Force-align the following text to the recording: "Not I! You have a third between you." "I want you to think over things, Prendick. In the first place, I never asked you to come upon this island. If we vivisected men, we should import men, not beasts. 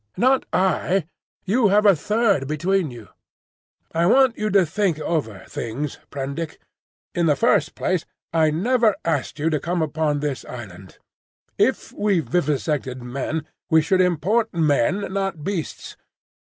"Not 0.17 0.45
I! 0.51 1.05
You 1.45 1.67
have 1.67 1.85
a 1.85 1.95
third 1.95 2.47
between 2.47 2.89
you." 2.89 3.09
"I 3.93 4.07
want 4.07 4.35
you 4.35 4.49
to 4.49 4.65
think 4.65 4.99
over 4.99 5.45
things, 5.47 5.99
Prendick. 6.09 6.57
In 7.13 7.27
the 7.27 7.35
first 7.35 7.75
place, 7.75 8.03
I 8.33 8.49
never 8.49 8.95
asked 9.05 9.37
you 9.37 9.51
to 9.51 9.59
come 9.59 9.83
upon 9.83 10.19
this 10.19 10.43
island. 10.45 10.97
If 11.59 11.91
we 11.91 12.19
vivisected 12.19 13.03
men, 13.03 13.45
we 13.69 13.83
should 13.83 14.01
import 14.01 14.51
men, 14.55 15.01
not 15.13 15.43
beasts. 15.43 15.95